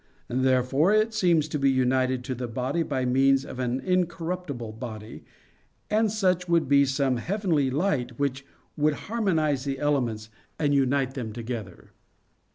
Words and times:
Therefore 0.41 0.91
it 0.91 1.13
seems 1.13 1.47
to 1.49 1.59
be 1.59 1.69
united 1.69 2.23
to 2.23 2.33
the 2.33 2.47
body 2.47 2.81
by 2.81 3.05
means 3.05 3.45
of 3.45 3.59
an 3.59 3.79
incorruptible 3.81 4.71
body, 4.71 5.23
and 5.91 6.11
such 6.11 6.49
would 6.49 6.67
be 6.67 6.85
some 6.85 7.17
heavenly 7.17 7.69
light, 7.69 8.17
which 8.17 8.43
would 8.75 8.93
harmonize 9.11 9.63
the 9.63 9.77
elements, 9.77 10.31
and 10.57 10.73
unite 10.73 11.13
them 11.13 11.33
together. 11.33 11.91